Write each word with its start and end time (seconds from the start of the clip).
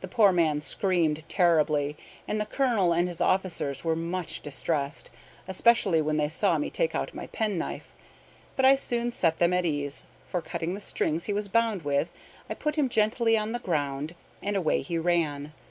The 0.00 0.08
poor 0.08 0.32
man 0.32 0.62
screamed 0.62 1.28
terribly, 1.28 1.98
and 2.26 2.40
the 2.40 2.46
colonel 2.46 2.94
and 2.94 3.06
his 3.06 3.20
officers 3.20 3.84
were 3.84 3.94
much 3.94 4.40
distressed, 4.40 5.10
especially 5.46 6.00
when 6.00 6.16
they 6.16 6.30
saw 6.30 6.56
me 6.56 6.70
take 6.70 6.94
out 6.94 7.12
my 7.12 7.26
penknife. 7.26 7.92
But 8.56 8.64
I 8.64 8.76
soon 8.76 9.10
set 9.10 9.38
them 9.38 9.52
at 9.52 9.66
ease, 9.66 10.04
for, 10.26 10.40
cutting 10.40 10.72
the 10.72 10.80
strings 10.80 11.26
he 11.26 11.34
was 11.34 11.48
bound 11.48 11.82
with, 11.82 12.08
I 12.48 12.54
put 12.54 12.76
him 12.76 12.88
gently 12.88 13.36
on 13.36 13.52
the 13.52 13.58
ground, 13.58 14.14
and 14.42 14.56
away 14.56 14.80
he 14.80 14.96
ran. 14.96 15.52